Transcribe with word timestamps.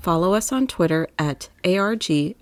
follow 0.00 0.32
us 0.32 0.50
on 0.50 0.66
Twitter 0.66 1.06
at 1.18 1.50
ARGLBORO. 1.62 2.32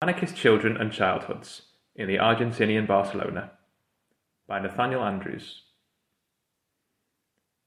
Anarchist 0.00 0.36
Children 0.36 0.76
and 0.76 0.92
Childhoods 0.92 1.62
in 1.96 2.06
the 2.06 2.16
Argentinian 2.16 2.86
Barcelona 2.86 3.50
by 4.46 4.60
Nathaniel 4.60 5.02
Andrews. 5.02 5.62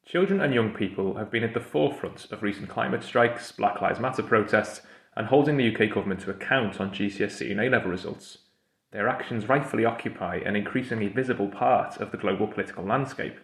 Children 0.06 0.40
and 0.40 0.54
young 0.54 0.72
people 0.74 1.18
have 1.18 1.30
been 1.30 1.44
at 1.44 1.54
the 1.54 1.60
forefront 1.60 2.32
of 2.32 2.42
recent 2.42 2.70
climate 2.70 3.04
strikes, 3.04 3.52
Black 3.52 3.82
Lives 3.82 4.00
Matter 4.00 4.24
protests, 4.24 4.82
and 5.16 5.28
holding 5.28 5.58
the 5.58 5.76
UK 5.76 5.94
government 5.94 6.22
to 6.22 6.32
account 6.32 6.80
on 6.80 6.92
GCSE 6.92 7.52
and 7.52 7.60
A 7.60 7.70
level 7.70 7.92
results. 7.92 8.38
Their 8.92 9.08
actions 9.08 9.48
rightfully 9.48 9.86
occupy 9.86 10.38
an 10.38 10.56
increasingly 10.56 11.10
visible 11.10 11.48
part 11.48 11.98
of 11.98 12.12
the 12.12 12.18
global 12.18 12.48
political 12.48 12.84
landscape. 12.84 13.38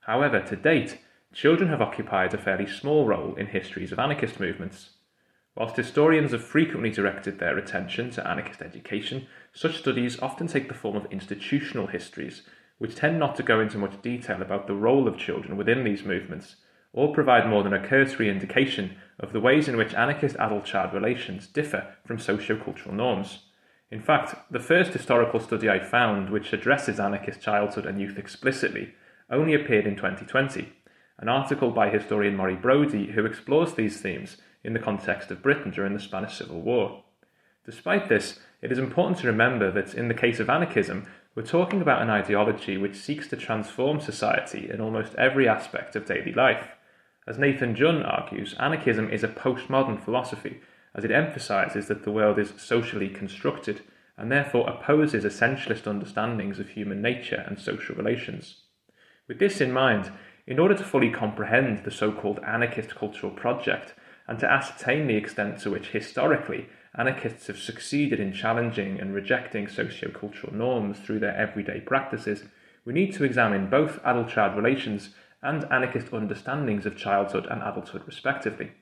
However, 0.00 0.40
to 0.40 0.56
date, 0.56 0.98
children 1.32 1.68
have 1.68 1.80
occupied 1.80 2.34
a 2.34 2.38
fairly 2.38 2.66
small 2.66 3.06
role 3.06 3.34
in 3.36 3.46
histories 3.46 3.92
of 3.92 3.98
anarchist 3.98 4.40
movements. 4.40 4.90
Whilst 5.54 5.76
historians 5.76 6.32
have 6.32 6.42
frequently 6.42 6.90
directed 6.90 7.38
their 7.38 7.58
attention 7.58 8.10
to 8.10 8.26
anarchist 8.26 8.62
education, 8.62 9.26
such 9.52 9.78
studies 9.78 10.18
often 10.20 10.46
take 10.46 10.68
the 10.68 10.74
form 10.74 10.96
of 10.96 11.06
institutional 11.12 11.88
histories, 11.88 12.42
which 12.78 12.94
tend 12.94 13.18
not 13.18 13.36
to 13.36 13.42
go 13.42 13.60
into 13.60 13.78
much 13.78 14.00
detail 14.02 14.40
about 14.40 14.66
the 14.66 14.74
role 14.74 15.06
of 15.06 15.18
children 15.18 15.56
within 15.56 15.84
these 15.84 16.04
movements, 16.04 16.56
or 16.92 17.12
provide 17.12 17.48
more 17.48 17.62
than 17.62 17.72
a 17.72 17.86
cursory 17.86 18.28
indication 18.28 18.96
of 19.20 19.32
the 19.32 19.40
ways 19.40 19.68
in 19.68 19.76
which 19.76 19.94
anarchist 19.94 20.36
adult 20.36 20.64
child 20.64 20.92
relations 20.92 21.46
differ 21.46 21.94
from 22.04 22.18
socio-cultural 22.18 22.94
norms. 22.94 23.44
In 23.90 24.00
fact, 24.00 24.34
the 24.50 24.60
first 24.60 24.92
historical 24.92 25.40
study 25.40 25.70
I 25.70 25.80
found 25.80 26.28
which 26.28 26.52
addresses 26.52 27.00
anarchist 27.00 27.40
childhood 27.40 27.86
and 27.86 27.98
youth 27.98 28.18
explicitly 28.18 28.94
only 29.30 29.54
appeared 29.54 29.86
in 29.86 29.96
2020, 29.96 30.72
an 31.18 31.28
article 31.28 31.70
by 31.70 31.88
historian 31.88 32.36
Murray 32.36 32.54
Brodie 32.54 33.12
who 33.12 33.24
explores 33.24 33.74
these 33.74 34.00
themes 34.00 34.36
in 34.62 34.74
the 34.74 34.78
context 34.78 35.30
of 35.30 35.42
Britain 35.42 35.70
during 35.70 35.94
the 35.94 36.00
Spanish 36.00 36.36
Civil 36.36 36.60
War. 36.60 37.02
Despite 37.64 38.08
this, 38.08 38.40
it 38.60 38.70
is 38.70 38.78
important 38.78 39.18
to 39.18 39.26
remember 39.26 39.70
that 39.70 39.94
in 39.94 40.08
the 40.08 40.14
case 40.14 40.38
of 40.40 40.50
anarchism, 40.50 41.06
we're 41.34 41.42
talking 41.42 41.80
about 41.80 42.02
an 42.02 42.10
ideology 42.10 42.76
which 42.76 42.96
seeks 42.96 43.28
to 43.28 43.36
transform 43.36 44.00
society 44.00 44.68
in 44.70 44.80
almost 44.80 45.14
every 45.14 45.48
aspect 45.48 45.96
of 45.96 46.04
daily 46.04 46.32
life. 46.32 46.68
As 47.26 47.38
Nathan 47.38 47.74
Jun 47.74 48.02
argues, 48.02 48.54
anarchism 48.58 49.10
is 49.10 49.22
a 49.22 49.28
postmodern 49.28 50.02
philosophy, 50.02 50.60
as 50.94 51.04
it 51.04 51.10
emphasises 51.10 51.88
that 51.88 52.04
the 52.04 52.12
world 52.12 52.38
is 52.38 52.52
socially 52.56 53.08
constructed 53.08 53.82
and 54.16 54.32
therefore 54.32 54.68
opposes 54.68 55.24
essentialist 55.24 55.86
understandings 55.86 56.58
of 56.58 56.70
human 56.70 57.00
nature 57.00 57.44
and 57.46 57.58
social 57.58 57.94
relations. 57.94 58.62
With 59.28 59.38
this 59.38 59.60
in 59.60 59.72
mind, 59.72 60.10
in 60.46 60.58
order 60.58 60.74
to 60.74 60.84
fully 60.84 61.10
comprehend 61.10 61.84
the 61.84 61.90
so 61.90 62.10
called 62.10 62.40
anarchist 62.46 62.94
cultural 62.94 63.30
project, 63.30 63.94
and 64.26 64.38
to 64.38 64.50
ascertain 64.50 65.06
the 65.06 65.16
extent 65.16 65.58
to 65.60 65.70
which 65.70 65.88
historically 65.88 66.68
anarchists 66.96 67.46
have 67.46 67.58
succeeded 67.58 68.18
in 68.18 68.32
challenging 68.32 69.00
and 69.00 69.14
rejecting 69.14 69.68
socio-cultural 69.68 70.52
norms 70.52 70.98
through 70.98 71.18
their 71.18 71.36
everyday 71.36 71.80
practices, 71.80 72.44
we 72.84 72.92
need 72.92 73.12
to 73.14 73.24
examine 73.24 73.70
both 73.70 74.00
adult-child 74.04 74.56
relations 74.56 75.10
and 75.42 75.64
anarchist 75.70 76.12
understandings 76.12 76.86
of 76.86 76.96
childhood 76.96 77.46
and 77.50 77.62
adulthood 77.62 78.02
respectively. 78.06 78.72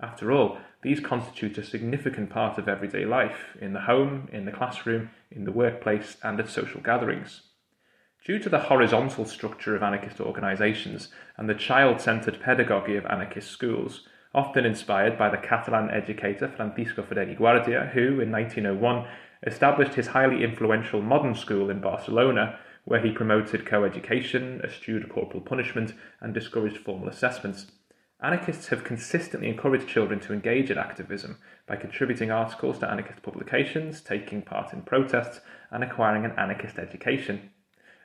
After 0.00 0.32
all, 0.32 0.58
these 0.82 1.00
constitute 1.00 1.58
a 1.58 1.64
significant 1.64 2.28
part 2.28 2.58
of 2.58 2.68
everyday 2.68 3.04
life, 3.04 3.56
in 3.60 3.72
the 3.72 3.82
home, 3.82 4.28
in 4.32 4.44
the 4.44 4.52
classroom, 4.52 5.10
in 5.30 5.44
the 5.44 5.52
workplace, 5.52 6.16
and 6.22 6.38
at 6.40 6.48
social 6.48 6.80
gatherings. 6.80 7.42
Due 8.24 8.38
to 8.38 8.48
the 8.48 8.60
horizontal 8.60 9.24
structure 9.24 9.74
of 9.74 9.82
anarchist 9.82 10.20
organisations 10.20 11.08
and 11.36 11.48
the 11.48 11.54
child 11.54 12.00
centred 12.00 12.40
pedagogy 12.40 12.96
of 12.96 13.06
anarchist 13.06 13.50
schools, 13.50 14.06
often 14.34 14.64
inspired 14.64 15.18
by 15.18 15.28
the 15.28 15.36
Catalan 15.36 15.90
educator 15.90 16.48
Francisco 16.48 17.02
Ferrer 17.02 17.28
i 17.28 17.34
Guardia, 17.34 17.90
who, 17.92 18.20
in 18.20 18.30
1901, 18.30 19.06
established 19.46 19.94
his 19.94 20.08
highly 20.08 20.42
influential 20.42 21.02
modern 21.02 21.34
school 21.34 21.68
in 21.68 21.80
Barcelona, 21.80 22.58
where 22.84 23.00
he 23.00 23.12
promoted 23.12 23.66
co-education, 23.66 24.60
eschewed 24.64 25.08
corporal 25.08 25.42
punishment, 25.42 25.94
and 26.20 26.32
discouraged 26.32 26.78
formal 26.78 27.08
assessments. 27.08 27.72
Anarchists 28.22 28.68
have 28.68 28.84
consistently 28.84 29.48
encouraged 29.48 29.88
children 29.88 30.20
to 30.20 30.32
engage 30.32 30.70
in 30.70 30.78
activism 30.78 31.38
by 31.66 31.76
contributing 31.76 32.30
articles 32.30 32.78
to 32.78 32.90
anarchist 32.90 33.22
publications, 33.22 34.00
taking 34.00 34.42
part 34.42 34.72
in 34.72 34.82
protests, 34.82 35.40
and 35.70 35.82
acquiring 35.82 36.24
an 36.24 36.32
anarchist 36.38 36.78
education. 36.78 37.50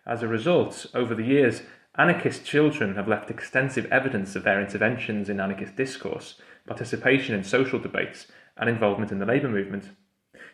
As 0.06 0.24
a 0.24 0.28
result, 0.28 0.88
over 0.96 1.14
the 1.14 1.26
years, 1.26 1.62
Anarchist 2.00 2.46
children 2.46 2.94
have 2.94 3.08
left 3.08 3.32
extensive 3.32 3.88
evidence 3.88 4.36
of 4.36 4.44
their 4.44 4.62
interventions 4.62 5.30
in 5.30 5.40
anarchist 5.40 5.76
discourse, 5.76 6.40
participation 6.68 7.34
in 7.34 7.44
social 7.44 7.80
debates, 7.80 8.28
and 8.56 8.70
involvement 8.70 9.12
in 9.12 9.18
the 9.18 9.26
labour 9.26 9.50
movement. 9.50 9.90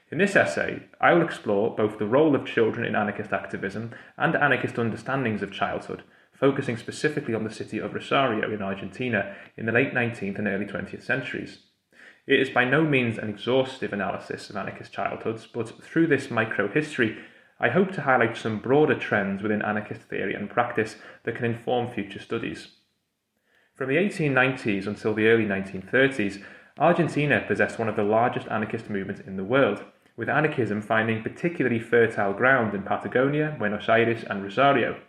In 0.10 0.20
this 0.20 0.38
essay, 0.38 0.84
I 1.02 1.12
will 1.12 1.22
explore 1.22 1.76
both 1.76 2.00
the 2.00 2.06
role 2.06 2.34
of 2.34 2.46
children 2.46 2.86
in 2.86 2.96
anarchist 2.96 3.34
activism 3.34 3.92
and 4.18 4.38
anarchist 4.38 4.80
understandings 4.80 5.42
of 5.42 5.52
childhood, 5.52 6.04
focusing 6.34 6.78
specifically 6.78 7.34
on 7.34 7.44
the 7.44 7.54
city 7.54 7.78
of 7.78 7.94
Rosario 7.94 8.52
in 8.52 8.62
Argentina 8.62 9.36
in 9.58 9.66
the 9.66 9.72
late 9.72 9.94
19th 9.94 10.38
and 10.38 10.48
early 10.48 10.66
20th 10.66 11.04
centuries. 11.04 11.60
It 12.26 12.40
is 12.40 12.50
by 12.50 12.66
no 12.66 12.84
means 12.84 13.18
an 13.18 13.30
exhaustive 13.30 13.92
analysis 13.92 14.50
of 14.50 14.56
anarchist 14.56 14.94
childhoods, 14.94 15.46
but 15.46 15.84
through 15.84 16.08
this 16.08 16.32
micro-history, 16.32 17.18
I 17.60 17.70
hope 17.70 17.92
to 17.94 18.02
highlight 18.02 18.38
some 18.38 18.60
broader 18.60 18.96
trends 18.96 19.44
within 19.44 19.62
anarchist 19.62 20.02
theory 20.04 20.34
and 20.34 20.50
practice 20.50 20.96
that 21.24 21.36
can 21.36 21.46
inform 21.46 21.92
future 21.92 22.20
studies. 22.20 22.70
From 23.76 23.90
the 23.90 23.96
1890s 23.96 24.88
until 24.88 25.14
the 25.14 25.28
early 25.28 25.46
1930s, 25.46 26.44
Argentina 26.78 27.44
possessed 27.48 27.78
one 27.78 27.90
of 27.90 27.96
the 27.96 28.04
largest 28.04 28.48
anarchist 28.48 28.90
movements 28.90 29.22
in 29.22 29.38
the 29.38 29.44
world, 29.44 29.84
with 30.16 30.30
anarchism 30.30 30.82
finding 30.82 31.24
particularly 31.24 31.80
fertile 31.80 32.34
ground 32.34 32.74
in 32.74 32.84
Patagonia, 32.84 33.56
Buenos 33.58 33.90
Aires, 33.90 34.24
and 34.24 34.44
Rosario. 34.44 35.00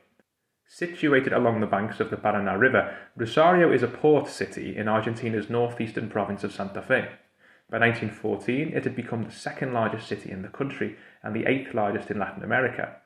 Situated 0.66 1.32
along 1.32 1.60
the 1.60 1.66
banks 1.66 2.00
of 2.00 2.10
the 2.10 2.16
Paraná 2.16 2.58
River, 2.58 2.96
Rosario 3.16 3.70
is 3.70 3.82
a 3.82 3.88
port 3.88 4.28
city 4.28 4.76
in 4.76 4.88
Argentina's 4.88 5.48
northeastern 5.48 6.08
province 6.08 6.42
of 6.42 6.52
Santa 6.52 6.82
Fe. 6.82 7.08
By 7.70 7.78
1914, 7.78 8.72
it 8.74 8.84
had 8.84 8.96
become 8.96 9.24
the 9.24 9.30
second 9.30 9.72
largest 9.72 10.08
city 10.08 10.30
in 10.30 10.42
the 10.42 10.48
country 10.48 10.96
and 11.22 11.34
the 11.34 11.46
eighth 11.46 11.74
largest 11.74 12.10
in 12.10 12.18
Latin 12.18 12.42
America. 12.42 12.96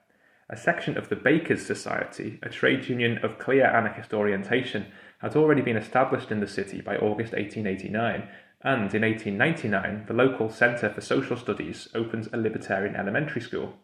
A 0.51 0.57
section 0.57 0.97
of 0.97 1.11
the 1.11 1.17
Bakers 1.17 1.67
Society, 1.67 2.39
a 2.43 2.49
trade 2.49 2.89
union 2.89 3.19
of 3.19 3.39
clear 3.39 3.67
anarchist 3.67 4.15
orientation, 4.15 4.87
had 5.19 5.37
already 5.37 5.61
been 5.61 5.77
established 5.77 6.31
in 6.31 6.41
the 6.41 6.47
city 6.47 6.81
by 6.81 6.97
August 6.97 7.35
1889, 7.35 8.29
and 8.63 8.95
in 8.95 9.03
1899 9.03 10.05
the 10.07 10.15
local 10.15 10.49
Centre 10.49 10.89
for 10.89 11.01
Social 11.01 11.37
Studies 11.37 11.89
opened 11.95 12.29
a 12.33 12.39
libertarian 12.39 12.97
elementary 12.97 13.43
school. 13.43 13.75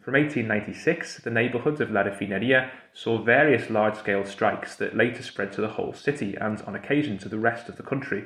From 0.00 0.14
1896, 0.14 1.18
the 1.18 1.30
neighbourhoods 1.30 1.78
of 1.78 1.90
La 1.90 2.02
Refineria 2.02 2.70
saw 2.94 3.22
various 3.22 3.68
large 3.68 3.96
scale 3.96 4.24
strikes 4.24 4.74
that 4.76 4.96
later 4.96 5.22
spread 5.22 5.52
to 5.52 5.60
the 5.60 5.68
whole 5.68 5.92
city 5.92 6.36
and, 6.40 6.62
on 6.62 6.74
occasion, 6.74 7.18
to 7.18 7.28
the 7.28 7.38
rest 7.38 7.68
of 7.68 7.76
the 7.76 7.82
country. 7.82 8.24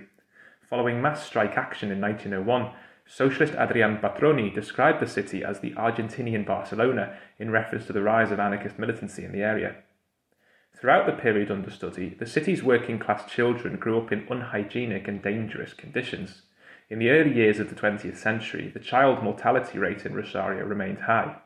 Following 0.62 1.03
mass 1.03 1.26
strike 1.26 1.59
action 1.59 1.91
in 1.91 2.00
1901, 2.00 2.71
socialist 3.06 3.55
Adrian 3.59 3.99
Patroni 3.99 4.55
described 4.55 5.00
the 5.00 5.09
city 5.09 5.43
as 5.43 5.59
the 5.59 5.73
Argentinian 5.73 6.47
Barcelona 6.47 7.17
in 7.41 7.50
reference 7.50 7.87
to 7.87 7.93
the 7.93 8.03
rise 8.03 8.31
of 8.31 8.38
anarchist 8.38 8.79
militancy 8.79 9.25
in 9.25 9.32
the 9.32 9.43
area. 9.43 9.75
Throughout 10.79 11.06
the 11.06 11.20
period 11.20 11.50
under 11.50 11.70
study, 11.70 12.15
the 12.17 12.27
city's 12.27 12.62
working 12.62 13.00
class 13.00 13.29
children 13.29 13.79
grew 13.79 13.99
up 13.99 14.12
in 14.12 14.29
unhygienic 14.31 15.09
and 15.09 15.20
dangerous 15.20 15.73
conditions. 15.73 16.43
In 16.88 17.00
the 17.00 17.11
early 17.11 17.35
years 17.35 17.59
of 17.59 17.69
the 17.69 17.75
20th 17.75 18.17
century, 18.17 18.69
the 18.73 18.79
child 18.79 19.25
mortality 19.25 19.79
rate 19.81 20.06
in 20.06 20.15
Rosario 20.15 20.65
remained 20.65 21.00
high. 21.00 21.38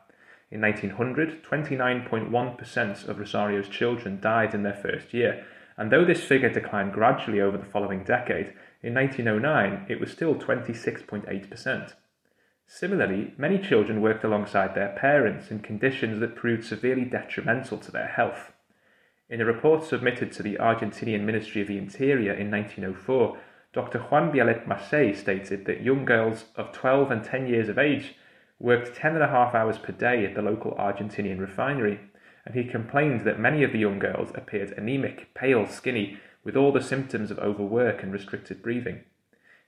In 0.51 0.61
1900, 0.61 1.43
29.1% 1.43 3.07
of 3.07 3.19
Rosario's 3.19 3.69
children 3.69 4.19
died 4.19 4.53
in 4.53 4.63
their 4.63 4.73
first 4.73 5.13
year, 5.13 5.45
and 5.77 5.91
though 5.91 6.03
this 6.03 6.23
figure 6.23 6.49
declined 6.49 6.93
gradually 6.93 7.39
over 7.39 7.57
the 7.57 7.65
following 7.65 8.03
decade, 8.03 8.53
in 8.81 8.93
1909, 8.93 9.85
it 9.87 9.99
was 9.99 10.11
still 10.11 10.35
26.8%. 10.35 11.93
Similarly, 12.65 13.33
many 13.37 13.57
children 13.57 14.01
worked 14.01 14.23
alongside 14.23 14.75
their 14.75 14.95
parents 14.95 15.51
in 15.51 15.59
conditions 15.59 16.19
that 16.19 16.35
proved 16.35 16.65
severely 16.65 17.05
detrimental 17.05 17.77
to 17.77 17.91
their 17.91 18.07
health. 18.07 18.51
In 19.29 19.41
a 19.41 19.45
report 19.45 19.83
submitted 19.83 20.31
to 20.33 20.43
the 20.43 20.55
Argentinian 20.55 21.21
Ministry 21.21 21.61
of 21.61 21.67
the 21.67 21.77
Interior 21.77 22.33
in 22.33 22.49
1904, 22.49 23.37
Dr. 23.71 23.99
Juan 23.99 24.31
Bialet 24.31 24.67
Massé 24.67 25.15
stated 25.15 25.65
that 25.65 25.83
young 25.83 26.05
girls 26.05 26.45
of 26.55 26.71
12 26.71 27.11
and 27.11 27.23
10 27.23 27.47
years 27.47 27.69
of 27.69 27.77
age 27.77 28.15
worked 28.59 28.95
10 28.95 29.15
and 29.15 29.23
a 29.23 29.27
half 29.27 29.55
hours 29.55 29.77
per 29.77 29.93
day 29.93 30.25
at 30.25 30.35
the 30.35 30.41
local 30.41 30.71
Argentinian 30.73 31.39
refinery, 31.39 31.99
and 32.45 32.55
he 32.55 32.63
complained 32.63 33.21
that 33.21 33.39
many 33.39 33.63
of 33.63 33.71
the 33.71 33.79
young 33.79 33.99
girls 33.99 34.31
appeared 34.35 34.71
anemic, 34.71 35.33
pale, 35.33 35.65
skinny, 35.65 36.19
with 36.43 36.55
all 36.55 36.71
the 36.71 36.81
symptoms 36.81 37.31
of 37.31 37.39
overwork 37.39 38.03
and 38.03 38.11
restricted 38.11 38.61
breathing. 38.61 39.01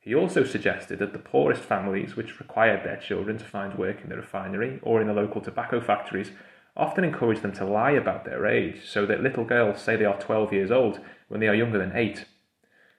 He 0.01 0.15
also 0.15 0.43
suggested 0.43 0.99
that 0.99 1.13
the 1.13 1.19
poorest 1.19 1.61
families, 1.61 2.15
which 2.15 2.39
required 2.39 2.83
their 2.83 2.97
children 2.97 3.37
to 3.37 3.45
find 3.45 3.77
work 3.77 4.01
in 4.01 4.09
the 4.09 4.15
refinery 4.15 4.79
or 4.81 4.99
in 4.99 5.07
the 5.07 5.13
local 5.13 5.41
tobacco 5.41 5.79
factories, 5.79 6.31
often 6.75 7.03
encouraged 7.03 7.43
them 7.43 7.53
to 7.53 7.65
lie 7.65 7.91
about 7.91 8.25
their 8.25 8.45
age, 8.47 8.81
so 8.85 9.05
that 9.05 9.21
little 9.21 9.45
girls 9.45 9.81
say 9.81 9.95
they 9.95 10.05
are 10.05 10.19
12 10.19 10.53
years 10.53 10.71
old 10.71 10.99
when 11.27 11.39
they 11.39 11.47
are 11.47 11.55
younger 11.55 11.77
than 11.77 11.95
8. 11.95 12.25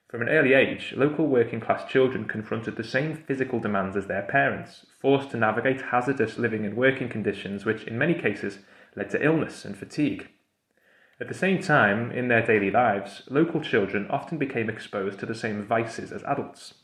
From 0.08 0.22
an 0.22 0.28
early 0.28 0.52
age, 0.52 0.94
local 0.96 1.26
working 1.26 1.58
class 1.58 1.90
children 1.90 2.26
confronted 2.26 2.76
the 2.76 2.84
same 2.84 3.16
physical 3.16 3.58
demands 3.58 3.96
as 3.96 4.06
their 4.06 4.22
parents, 4.22 4.86
forced 5.02 5.30
to 5.32 5.36
navigate 5.36 5.82
hazardous 5.82 6.38
living 6.38 6.64
and 6.64 6.76
working 6.76 7.08
conditions 7.08 7.64
which, 7.64 7.82
in 7.84 7.98
many 7.98 8.14
cases, 8.14 8.60
led 8.94 9.10
to 9.10 9.22
illness 9.22 9.64
and 9.64 9.76
fatigue. 9.76 10.28
At 11.20 11.26
the 11.28 11.34
same 11.34 11.60
time, 11.60 12.12
in 12.12 12.28
their 12.28 12.46
daily 12.46 12.70
lives, 12.70 13.22
local 13.28 13.60
children 13.60 14.06
often 14.08 14.38
became 14.38 14.70
exposed 14.70 15.18
to 15.18 15.26
the 15.26 15.34
same 15.34 15.64
vices 15.64 16.12
as 16.12 16.22
adults. 16.22 16.74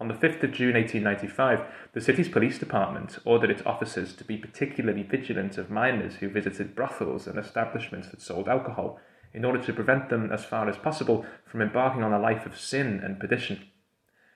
On 0.00 0.08
the 0.08 0.14
5th 0.14 0.42
of 0.44 0.52
June 0.52 0.74
1895, 0.74 1.60
the 1.92 2.00
city's 2.00 2.28
police 2.28 2.58
department 2.58 3.18
ordered 3.24 3.50
its 3.50 3.62
officers 3.66 4.14
to 4.16 4.24
be 4.24 4.36
particularly 4.36 5.02
vigilant 5.02 5.58
of 5.58 5.70
minors 5.70 6.16
who 6.16 6.28
visited 6.28 6.74
brothels 6.74 7.26
and 7.26 7.38
establishments 7.38 8.08
that 8.08 8.22
sold 8.22 8.48
alcohol, 8.48 8.98
in 9.34 9.44
order 9.44 9.62
to 9.62 9.72
prevent 9.74 10.08
them 10.08 10.32
as 10.32 10.44
far 10.44 10.68
as 10.68 10.76
possible 10.78 11.26
from 11.44 11.60
embarking 11.60 12.02
on 12.02 12.14
a 12.14 12.18
life 12.18 12.46
of 12.46 12.58
sin 12.58 13.00
and 13.04 13.20
perdition. 13.20 13.66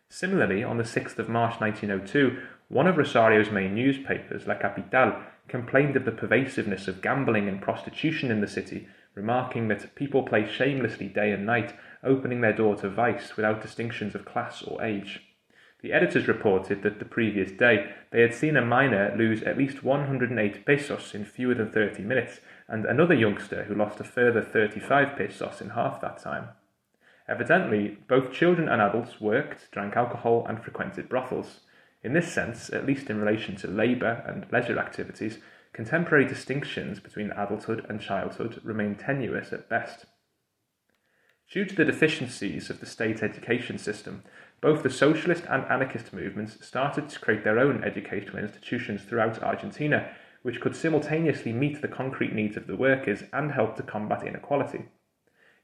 Similarly, 0.09 0.63
on 0.63 0.77
the 0.77 0.85
6th 0.85 1.19
of 1.19 1.31
March 1.31 1.59
1902, 1.61 2.39
one 2.73 2.87
of 2.87 2.97
Rosario's 2.97 3.51
main 3.51 3.75
newspapers, 3.75 4.47
La 4.47 4.55
Capital, 4.55 5.15
complained 5.47 5.95
of 5.95 6.07
the 6.07 6.11
pervasiveness 6.11 6.89
of 6.89 7.03
gambling 7.03 7.47
and 7.47 7.61
prostitution 7.61 8.31
in 8.31 8.41
the 8.41 8.49
city, 8.49 8.89
remarking 9.15 9.69
that 9.69 9.95
people 9.95 10.23
play 10.23 10.51
shamelessly 10.51 11.07
day 11.07 11.33
and 11.33 11.45
night, 11.45 11.75
opening 12.03 12.41
their 12.41 12.55
door 12.55 12.75
to 12.77 12.89
vice 12.89 13.37
without 13.37 13.61
distinctions 13.61 14.15
of 14.15 14.25
class 14.25 14.63
or 14.63 14.83
age. 14.83 15.21
The 15.83 15.93
editors 15.93 16.27
reported 16.27 16.83
that 16.83 16.99
the 16.99 17.05
previous 17.05 17.53
day 17.53 17.93
they 18.11 18.23
had 18.23 18.33
seen 18.33 18.57
a 18.57 18.65
minor 18.65 19.15
lose 19.19 19.43
at 19.43 19.59
least 19.59 19.85
108 19.85 20.65
pesos 20.65 21.15
in 21.15 21.27
fewer 21.27 21.55
than 21.55 21.71
30 21.71 22.03
minutes, 22.05 22.41
and 22.69 22.87
another 22.87 23.15
youngster 23.15 23.65
who 23.65 23.75
lost 23.75 24.01
a 24.01 24.05
further 24.05 24.41
35 24.41 25.19
pesos 25.19 25.61
in 25.61 25.71
half 25.71 26.01
that 26.01 26.23
time. 26.23 26.49
Evidently, 27.29 27.99
both 28.09 28.33
children 28.33 28.67
and 28.67 28.81
adults 28.81 29.21
worked, 29.21 29.71
drank 29.73 29.95
alcohol, 29.95 30.47
and 30.49 30.63
frequented 30.63 31.11
brothels. 31.11 31.61
In 32.03 32.15
this 32.15 32.33
sense, 32.33 32.71
at 32.71 32.87
least 32.87 33.11
in 33.11 33.21
relation 33.21 33.57
to 33.57 33.69
labour 33.69 34.25
and 34.27 34.47
leisure 34.51 34.79
activities, 34.79 35.39
contemporary 35.73 36.27
distinctions 36.27 36.99
between 36.99 37.31
adulthood 37.31 37.87
and 37.89 38.01
childhood 38.01 38.61
remain 38.65 38.97
tenuous 38.97 39.53
at 39.53 39.69
best. 39.69 40.07
Due 41.51 41.65
to 41.65 41.75
the 41.75 41.85
deficiencies 41.85 42.71
of 42.71 42.81
the 42.81 42.87
state 42.87 43.23
education 43.23 43.79
system, 43.79 44.23
both 44.61 44.83
the 44.83 44.91
socialist 44.91 45.45
and 45.51 45.65
anarchist 45.67 46.13
movements 46.13 46.65
started 46.67 47.09
to 47.09 47.19
create 47.21 47.45
their 47.45 47.59
own 47.59 47.85
educational 47.85 48.39
institutions 48.39 49.03
throughout 49.03 49.43
Argentina, 49.43 50.11
which 50.43 50.61
could 50.61 50.75
simultaneously 50.75 51.53
meet 51.53 51.83
the 51.83 51.89
concrete 51.89 52.33
needs 52.33 52.57
of 52.57 52.67
the 52.67 52.77
workers 52.77 53.25
and 53.33 53.53
help 53.53 53.77
to 53.77 53.83
combat 53.83 54.27
inequality. 54.27 54.87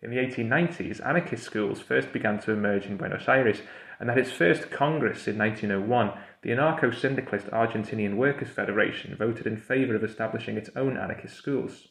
In 0.00 0.10
the 0.10 0.18
1890s, 0.18 1.04
anarchist 1.04 1.42
schools 1.42 1.80
first 1.80 2.12
began 2.12 2.38
to 2.40 2.52
emerge 2.52 2.86
in 2.86 2.96
Buenos 2.96 3.26
Aires, 3.26 3.62
and 3.98 4.08
at 4.08 4.18
its 4.18 4.30
first 4.30 4.70
Congress 4.70 5.26
in 5.26 5.36
1901, 5.38 6.12
the 6.42 6.50
anarcho 6.50 6.94
syndicalist 6.94 7.46
Argentinian 7.48 8.16
Workers' 8.16 8.50
Federation 8.50 9.16
voted 9.16 9.46
in 9.46 9.56
favour 9.56 9.94
of 9.94 10.04
establishing 10.04 10.56
its 10.56 10.70
own 10.76 10.96
anarchist 10.96 11.36
schools. 11.36 11.88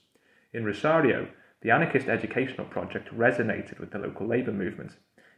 In 0.53 0.63
Rosario, 0.63 1.27
the 1.61 1.71
anarchist 1.71 2.07
educational 2.07 2.65
project 2.67 3.09
resonated 3.15 3.79
with 3.79 3.91
the 3.91 3.99
local 3.99 4.25
labour 4.25 4.53
movement. 4.53 4.93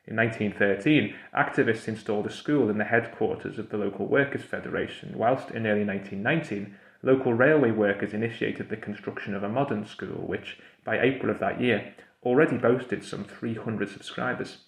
In 0.05 0.15
1913, 0.15 1.15
activists 1.35 1.87
installed 1.87 2.27
a 2.27 2.31
school 2.31 2.69
in 2.69 2.77
the 2.77 2.85
headquarters 2.85 3.57
of 3.57 3.69
the 3.69 3.77
local 3.77 4.07
Workers' 4.07 4.43
Federation, 4.43 5.17
whilst 5.17 5.51
in 5.51 5.65
early 5.65 5.85
1919, 5.85 6.75
local 7.01 7.33
railway 7.33 7.71
workers 7.71 8.13
initiated 8.13 8.69
the 8.69 8.77
construction 8.77 9.33
of 9.33 9.43
a 9.43 9.49
modern 9.49 9.85
school, 9.85 10.27
which, 10.27 10.59
by 10.83 10.99
April 10.99 11.31
of 11.31 11.39
that 11.39 11.61
year, 11.61 11.93
already 12.23 12.57
boasted 12.57 13.03
some 13.03 13.23
300 13.23 13.89
subscribers. 13.89 14.65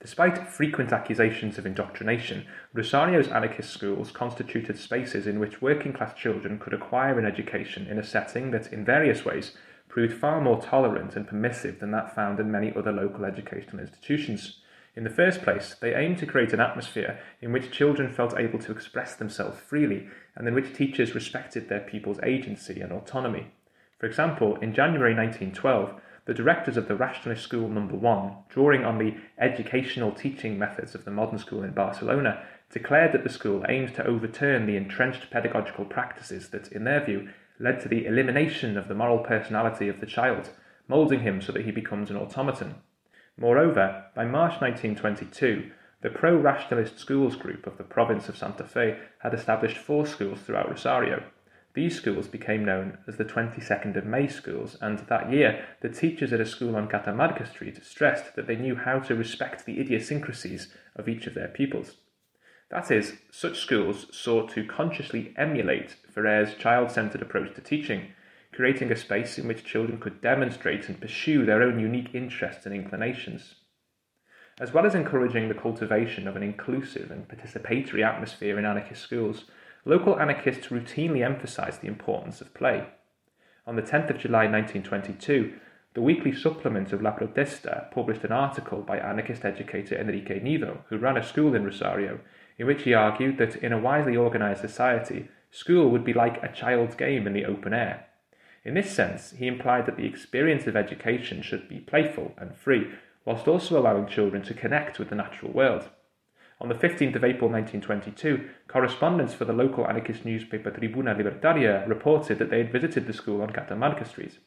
Despite 0.00 0.48
frequent 0.48 0.92
accusations 0.92 1.56
of 1.56 1.64
indoctrination, 1.64 2.46
Rosario's 2.74 3.28
anarchist 3.28 3.70
schools 3.70 4.10
constituted 4.10 4.78
spaces 4.78 5.26
in 5.26 5.40
which 5.40 5.62
working 5.62 5.92
class 5.92 6.14
children 6.14 6.58
could 6.58 6.74
acquire 6.74 7.18
an 7.18 7.24
education 7.24 7.86
in 7.86 7.98
a 7.98 8.04
setting 8.04 8.50
that, 8.50 8.72
in 8.72 8.84
various 8.84 9.24
ways, 9.24 9.56
proved 9.88 10.12
far 10.18 10.40
more 10.40 10.60
tolerant 10.60 11.16
and 11.16 11.26
permissive 11.26 11.78
than 11.78 11.92
that 11.92 12.14
found 12.14 12.40
in 12.40 12.50
many 12.50 12.72
other 12.74 12.92
local 12.92 13.24
educational 13.24 13.80
institutions. 13.80 14.60
In 14.96 15.04
the 15.04 15.10
first 15.10 15.42
place, 15.42 15.74
they 15.80 15.94
aimed 15.94 16.18
to 16.18 16.26
create 16.26 16.52
an 16.52 16.60
atmosphere 16.60 17.18
in 17.40 17.52
which 17.52 17.70
children 17.70 18.12
felt 18.12 18.38
able 18.38 18.58
to 18.60 18.72
express 18.72 19.14
themselves 19.14 19.58
freely 19.60 20.08
and 20.36 20.46
in 20.46 20.54
which 20.54 20.74
teachers 20.74 21.14
respected 21.14 21.68
their 21.68 21.80
pupils' 21.80 22.20
agency 22.22 22.80
and 22.80 22.92
autonomy. 22.92 23.52
For 23.98 24.06
example, 24.06 24.56
in 24.56 24.74
January 24.74 25.14
1912, 25.14 26.00
the 26.26 26.34
directors 26.34 26.76
of 26.76 26.88
the 26.88 26.96
Rationalist 26.96 27.44
School 27.44 27.68
Number 27.68 27.96
One, 27.96 28.36
drawing 28.48 28.84
on 28.84 28.98
the 28.98 29.14
educational 29.38 30.12
teaching 30.12 30.58
methods 30.58 30.94
of 30.94 31.04
the 31.04 31.10
modern 31.10 31.38
school 31.38 31.62
in 31.62 31.72
Barcelona, 31.72 32.42
declared 32.70 33.12
that 33.12 33.24
the 33.24 33.30
school 33.30 33.64
aimed 33.68 33.94
to 33.94 34.06
overturn 34.06 34.66
the 34.66 34.76
entrenched 34.76 35.30
pedagogical 35.30 35.84
practices 35.84 36.48
that, 36.50 36.72
in 36.72 36.84
their 36.84 37.04
view, 37.04 37.28
led 37.60 37.80
to 37.80 37.88
the 37.88 38.06
elimination 38.06 38.76
of 38.76 38.88
the 38.88 38.94
moral 38.94 39.18
personality 39.18 39.88
of 39.88 40.00
the 40.00 40.06
child, 40.06 40.50
moulding 40.88 41.20
him 41.20 41.40
so 41.40 41.52
that 41.52 41.64
he 41.64 41.70
becomes 41.70 42.10
an 42.10 42.16
automaton. 42.16 42.74
Moreover, 43.36 44.06
by 44.14 44.24
March 44.24 44.60
1922, 44.60 45.70
the 46.00 46.10
pro 46.10 46.36
rationalist 46.36 46.98
schools 46.98 47.36
group 47.36 47.66
of 47.66 47.78
the 47.78 47.84
province 47.84 48.28
of 48.28 48.36
Santa 48.36 48.64
Fe 48.64 48.98
had 49.20 49.34
established 49.34 49.78
four 49.78 50.06
schools 50.06 50.40
throughout 50.40 50.68
Rosario. 50.68 51.22
These 51.74 51.96
schools 51.96 52.28
became 52.28 52.64
known 52.64 52.98
as 53.08 53.16
the 53.16 53.24
22nd 53.24 53.96
of 53.96 54.06
May 54.06 54.28
schools, 54.28 54.78
and 54.80 55.00
that 55.00 55.32
year 55.32 55.66
the 55.80 55.88
teachers 55.88 56.32
at 56.32 56.40
a 56.40 56.46
school 56.46 56.76
on 56.76 56.88
Catamarca 56.88 57.48
Street 57.48 57.84
stressed 57.84 58.36
that 58.36 58.46
they 58.46 58.54
knew 58.54 58.76
how 58.76 59.00
to 59.00 59.16
respect 59.16 59.66
the 59.66 59.80
idiosyncrasies 59.80 60.72
of 60.94 61.08
each 61.08 61.26
of 61.26 61.34
their 61.34 61.48
pupils. 61.48 61.96
That 62.70 62.92
is, 62.92 63.14
such 63.30 63.58
schools 63.58 64.06
sought 64.16 64.50
to 64.50 64.64
consciously 64.64 65.34
emulate 65.36 65.96
Ferrer's 66.12 66.54
child 66.54 66.92
centered 66.92 67.22
approach 67.22 67.54
to 67.56 67.60
teaching, 67.60 68.12
creating 68.52 68.92
a 68.92 68.96
space 68.96 69.36
in 69.36 69.48
which 69.48 69.64
children 69.64 69.98
could 69.98 70.20
demonstrate 70.20 70.88
and 70.88 71.00
pursue 71.00 71.44
their 71.44 71.62
own 71.62 71.80
unique 71.80 72.14
interests 72.14 72.66
and 72.66 72.74
inclinations. 72.74 73.56
As 74.60 74.72
well 74.72 74.86
as 74.86 74.94
encouraging 74.94 75.48
the 75.48 75.54
cultivation 75.54 76.28
of 76.28 76.36
an 76.36 76.44
inclusive 76.44 77.10
and 77.10 77.26
participatory 77.26 78.04
atmosphere 78.04 78.60
in 78.60 78.64
anarchist 78.64 79.02
schools, 79.02 79.46
local 79.84 80.18
anarchists 80.18 80.68
routinely 80.68 81.24
emphasized 81.24 81.80
the 81.80 81.88
importance 81.88 82.40
of 82.40 82.54
play. 82.54 82.86
On 83.66 83.76
the 83.76 83.82
10th 83.82 84.10
of 84.10 84.18
July 84.18 84.46
1922, 84.46 85.54
the 85.94 86.02
weekly 86.02 86.34
supplement 86.34 86.92
of 86.92 87.02
La 87.02 87.12
Protesta 87.12 87.90
published 87.92 88.24
an 88.24 88.32
article 88.32 88.82
by 88.82 88.98
anarchist 88.98 89.44
educator 89.44 89.96
Enrique 89.96 90.40
Nido, 90.40 90.84
who 90.88 90.98
ran 90.98 91.16
a 91.16 91.22
school 91.22 91.54
in 91.54 91.64
Rosario, 91.64 92.18
in 92.58 92.66
which 92.66 92.82
he 92.82 92.94
argued 92.94 93.38
that 93.38 93.56
in 93.56 93.72
a 93.72 93.78
wisely 93.78 94.16
organized 94.16 94.60
society, 94.60 95.28
school 95.50 95.90
would 95.90 96.04
be 96.04 96.12
like 96.12 96.42
a 96.42 96.52
child's 96.52 96.96
game 96.96 97.26
in 97.26 97.32
the 97.32 97.44
open 97.44 97.72
air. 97.72 98.06
In 98.64 98.74
this 98.74 98.90
sense, 98.90 99.34
he 99.38 99.46
implied 99.46 99.86
that 99.86 99.96
the 99.96 100.06
experience 100.06 100.66
of 100.66 100.76
education 100.76 101.42
should 101.42 101.68
be 101.68 101.78
playful 101.78 102.32
and 102.38 102.56
free, 102.56 102.90
whilst 103.24 103.46
also 103.46 103.78
allowing 103.78 104.06
children 104.06 104.42
to 104.42 104.54
connect 104.54 104.98
with 104.98 105.10
the 105.10 105.14
natural 105.14 105.52
world. 105.52 105.90
On 106.60 106.68
the 106.68 106.74
15th 106.74 107.16
of 107.16 107.24
April 107.24 107.50
1922, 107.50 108.48
correspondents 108.68 109.34
for 109.34 109.44
the 109.44 109.52
local 109.52 109.86
anarchist 109.86 110.24
newspaper 110.24 110.70
Tribuna 110.70 111.14
Libertaria 111.14 111.86
reported 111.88 112.38
that 112.38 112.50
they 112.50 112.58
had 112.58 112.72
visited 112.72 113.06
the 113.06 113.12
school 113.12 113.42
on 113.42 113.50
Catamarca 113.50 114.06
Street. 114.06 114.38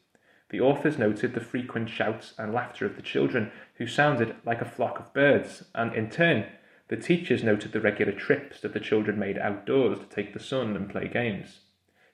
The 0.50 0.62
authors 0.62 0.98
noted 0.98 1.34
the 1.34 1.42
frequent 1.42 1.90
shouts 1.90 2.34
and 2.38 2.54
laughter 2.54 2.86
of 2.86 2.96
the 2.96 3.02
children, 3.02 3.52
who 3.76 3.88
sounded 3.88 4.36
like 4.46 4.62
a 4.62 4.66
flock 4.66 5.00
of 5.00 5.14
birds, 5.14 5.66
and 5.76 5.94
in 5.94 6.10
turn 6.10 6.46
the 6.88 6.96
teachers 6.96 7.44
noted 7.44 7.74
the 7.74 7.82
regular 7.82 8.14
trips 8.14 8.62
that 8.62 8.74
the 8.74 8.80
children 8.80 9.20
made 9.20 9.38
outdoors 9.38 10.00
to 10.00 10.06
take 10.06 10.34
the 10.34 10.40
sun 10.40 10.78
and 10.78 10.90
play 10.90 11.10
games. 11.10 11.60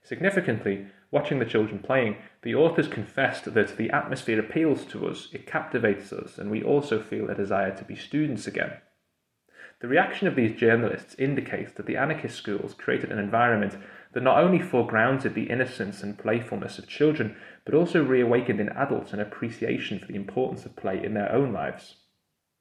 Significantly, 0.02 0.88
watching 1.12 1.38
the 1.38 1.46
children 1.46 1.78
playing, 1.78 2.18
the 2.42 2.56
authors 2.56 2.88
confessed 2.88 3.54
that 3.54 3.78
the 3.78 3.92
atmosphere 3.92 4.40
appeals 4.40 4.84
to 4.86 5.08
us, 5.08 5.30
it 5.32 5.46
captivates 5.46 6.12
us, 6.12 6.40
and 6.40 6.50
we 6.50 6.64
also 6.64 7.00
feel 7.00 7.30
a 7.30 7.36
desire 7.36 7.76
to 7.78 7.84
be 7.84 7.96
students 7.96 8.48
again. 8.48 8.74
The 9.84 9.90
reaction 9.90 10.30
of 10.30 10.36
these 10.36 10.58
journalists 10.58 11.13
indicates 11.20 11.74
that 11.74 11.88
the 11.88 11.98
anarchist 11.98 12.38
schools 12.38 12.74
created 12.74 13.12
an 13.12 13.20
environment 13.20 13.75
that 14.13 14.24
not 14.24 14.42
only 14.42 14.60
foregrounded 14.60 15.34
the 15.34 15.50
innocence 15.50 16.02
and 16.02 16.18
playfulness 16.18 16.80
of 16.80 16.88
children, 16.88 17.36
but 17.66 17.75
also 17.75 18.02
reawakened 18.02 18.62
in 18.62 18.70
adults 18.70 19.12
an 19.12 19.20
appreciation 19.20 20.00
for 20.00 20.06
the 20.06 20.16
importance 20.16 20.66
of 20.66 20.78
play 20.78 21.04
in 21.04 21.16
their 21.16 21.30
own 21.34 21.52
lives. 21.52 21.98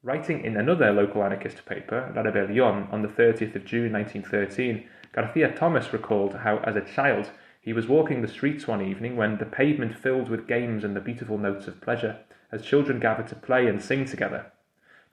Writing 0.03 0.45
in 0.45 0.57
another 0.57 0.91
local 0.91 1.23
anarchist 1.23 1.65
paper, 1.65 2.13
La 2.13 2.23
Rebellion, 2.23 2.89
on 2.91 3.03
the 3.03 3.09
30th 3.09 3.55
of 3.55 3.65
June 3.65 3.93
1913, 3.93 4.89
Garcia 5.13 5.53
Thomas 5.53 5.93
recalled 5.93 6.35
how, 6.35 6.59
as 6.65 6.75
a 6.75 6.81
child, 6.81 7.31
he 7.61 7.73
was 7.73 7.87
walking 7.87 8.23
the 8.23 8.27
streets 8.27 8.67
one 8.67 8.83
evening 8.85 9.15
when 9.15 9.39
the 9.39 9.47
pavement 9.47 9.97
filled 9.97 10.29
with 10.29 10.49
games 10.49 10.83
and 10.83 10.97
the 10.97 11.01
beautiful 11.01 11.39
notes 11.39 11.69
of 11.69 11.81
pleasure, 11.81 12.19
as 12.51 12.63
children 12.63 12.99
gathered 12.99 13.29
to 13.29 13.37
play 13.37 13.69
and 13.69 13.81
sing 13.81 14.07
together. 14.07 14.51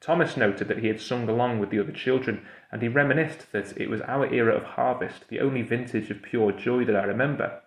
Thomas 0.01 0.38
noted 0.38 0.68
that 0.70 0.79
he 0.79 0.88
had 0.88 1.01
sung 1.01 1.27
along 1.27 1.60
with 1.60 1.70
the 1.70 1.79
other 1.79 1.91
children, 1.91 2.46
and 2.72 2.82
he 2.82 2.88
reminisced 2.88 3.51
that 3.51 3.77
it 3.77 3.89
was 3.89 4.01
our 4.01 4.25
era 4.34 4.56
of 4.56 4.63
harvest, 4.63 5.27
the 5.27 5.41
only 5.41 5.62
vintage 5.62 6.10
of 6.10 6.22
pure 6.22 6.51
joy 6.51 6.86
that 6.86 6.96
I 6.96 7.03
remember. 7.03 7.62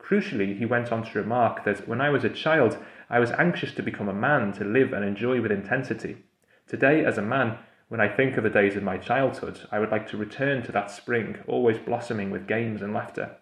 Crucially, 0.00 0.58
he 0.58 0.66
went 0.66 0.90
on 0.90 1.04
to 1.04 1.18
remark 1.18 1.64
that 1.64 1.86
when 1.86 2.00
I 2.00 2.10
was 2.10 2.24
a 2.24 2.30
child, 2.30 2.78
I 3.10 3.20
was 3.20 3.30
anxious 3.32 3.72
to 3.74 3.82
become 3.82 4.08
a 4.08 4.14
man 4.14 4.52
to 4.54 4.64
live 4.64 4.92
and 4.92 5.04
enjoy 5.04 5.40
with 5.40 5.52
intensity. 5.52 6.24
Today, 6.66 7.04
as 7.04 7.16
a 7.16 7.22
man, 7.22 7.58
when 7.88 8.00
I 8.00 8.08
think 8.08 8.36
of 8.36 8.44
the 8.44 8.50
days 8.50 8.74
of 8.76 8.82
my 8.82 8.98
childhood, 8.98 9.60
I 9.70 9.78
would 9.78 9.90
like 9.90 10.08
to 10.08 10.16
return 10.16 10.62
to 10.64 10.72
that 10.72 10.90
spring, 10.90 11.38
always 11.46 11.78
blossoming 11.78 12.30
with 12.30 12.48
games 12.48 12.82
and 12.82 12.92
laughter. 12.92 13.36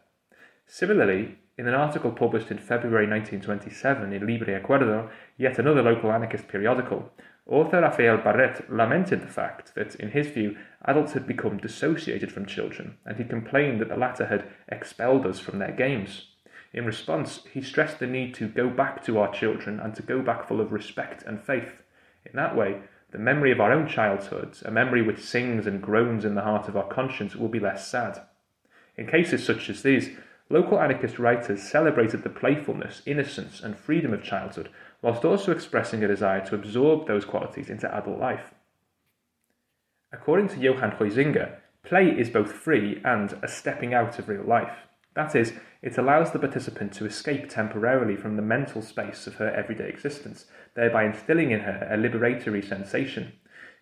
Similarly, 0.67 1.39
in 1.57 1.67
an 1.67 1.75
article 1.75 2.13
published 2.13 2.51
in 2.51 2.59
February 2.59 3.07
1927 3.09 4.13
in 4.13 4.27
Libre 4.27 4.61
Acuerdo, 4.61 5.09
yet 5.37 5.59
another 5.59 5.83
local 5.83 6.13
anarchist 6.13 6.49
periodical, 6.49 7.11
author 7.47 7.81
Rafael 7.81 8.19
Barrett 8.19 8.71
lamented 8.73 9.23
the 9.23 9.29
fact 9.29 9.75
that, 9.75 9.95
in 9.97 10.11
his 10.11 10.27
view, 10.29 10.57
adults 10.85 11.13
had 11.13 11.27
become 11.27 11.59
dissociated 11.59 12.33
from 12.33 12.47
children, 12.47 12.97
and 13.05 13.17
he 13.17 13.25
complained 13.25 13.81
that 13.81 13.89
the 13.89 13.97
latter 13.97 14.27
had 14.27 14.45
expelled 14.69 15.27
us 15.27 15.39
from 15.39 15.59
their 15.59 15.73
games. 15.73 16.27
In 16.73 16.85
response, 16.85 17.43
he 17.53 17.63
stressed 17.63 18.01
the 18.01 18.07
need 18.07 18.35
to 18.35 18.49
go 18.49 18.69
back 18.69 19.05
to 19.05 19.19
our 19.19 19.33
children 19.33 19.79
and 19.81 19.95
to 19.95 20.03
go 20.03 20.21
back 20.21 20.47
full 20.47 20.61
of 20.61 20.73
respect 20.73 21.23
and 21.23 21.41
faith. 21.41 21.83
In 22.25 22.33
that 22.35 22.57
way, 22.57 22.81
the 23.13 23.19
memory 23.19 23.53
of 23.53 23.61
our 23.61 23.73
own 23.73 23.89
childhood, 23.89 24.59
a 24.65 24.71
memory 24.71 25.03
which 25.03 25.21
sings 25.21 25.67
and 25.67 25.81
groans 25.81 26.25
in 26.25 26.35
the 26.35 26.43
heart 26.43 26.69
of 26.69 26.77
our 26.77 26.89
conscience, 26.89 27.37
will 27.37 27.49
be 27.49 27.61
less 27.61 27.89
sad. 27.89 28.23
In 28.97 29.07
cases 29.07 29.45
such 29.45 29.71
as 29.71 29.83
these, 29.83 30.11
Local 30.49 30.79
anarchist 30.79 31.19
writers 31.19 31.61
celebrated 31.61 32.23
the 32.23 32.31
playfulness, 32.31 33.03
innocence, 33.05 33.61
and 33.61 33.77
freedom 33.77 34.15
of 34.15 34.23
childhood, 34.23 34.69
whilst 35.03 35.25
also 35.25 35.53
expressing 35.53 36.03
a 36.03 36.09
desire 36.09 36.45
to 36.47 36.55
absorb 36.55 37.07
those 37.07 37.25
qualities 37.25 37.71
into 37.71 37.93
adult 37.95 38.19
life. 38.19 38.55
According 40.13 40.49
to 40.49 40.61
Johan 40.61 40.93
Huizinga, 40.93 41.57
play 41.85 42.09
is 42.09 42.31
both 42.31 42.53
free 42.53 43.01
and 43.05 43.39
a 43.43 43.49
stepping 43.49 43.95
out 43.95 44.19
of 44.19 44.29
real 44.29 44.45
life. 44.45 44.79
That 45.15 45.35
is, 45.35 45.55
it 45.83 45.99
allows 45.99 46.33
the 46.33 46.39
participant 46.39 46.93
to 46.95 47.07
escape 47.07 47.49
temporarily 47.49 48.17
from 48.17 48.37
the 48.37 48.43
mental 48.43 48.83
space 48.83 49.27
of 49.27 49.37
her 49.37 49.51
everyday 49.51 49.89
existence, 49.89 50.47
thereby 50.75 51.05
instilling 51.05 51.51
in 51.51 51.61
her 51.61 51.89
a 51.91 51.97
liberatory 51.97 52.67
sensation, 52.67 53.33